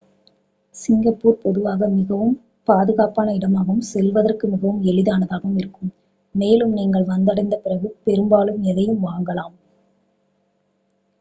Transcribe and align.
Singapore 0.75 1.41
பொதுவாக 1.41 1.87
மிகவும் 1.89 2.33
பாதுகாப்பான 2.67 3.33
இடமாகவும் 3.33 3.81
செல்வதற்கு 3.81 4.47
மிகவும் 4.47 4.81
எளிதானதாகவும் 4.83 5.57
இருக்கும் 5.57 5.91
மேலும் 6.35 6.73
நீங்கள் 6.73 7.09
வந்தடைந்த 7.09 7.57
பிறகு 7.57 7.89
பெரும்பாலும் 8.03 8.61
எதையும் 8.63 9.03
வாங்கலாம் 9.03 9.55